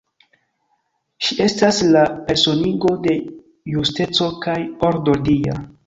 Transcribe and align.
Ŝi 1.25 1.37
estas 1.45 1.83
la 1.97 2.03
personigo 2.31 2.97
de 3.07 3.17
justeco 3.77 4.35
kaj 4.47 4.61
ordo 4.93 5.21
dia. 5.33 5.65